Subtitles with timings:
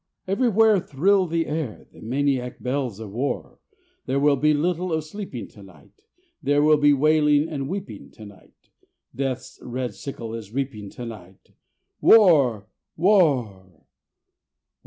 [0.27, 3.59] Everywhere thrill the air The maniac bells of War.
[4.07, 6.01] There will be little of sleeping to night;
[6.41, 8.71] There will be wailing and weeping to night;
[9.15, 11.51] Death's red sickle is reaping to night:
[11.99, 12.67] War!
[12.97, 13.85] War!